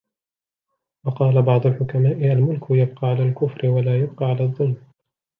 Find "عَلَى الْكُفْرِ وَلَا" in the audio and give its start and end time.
3.07-3.99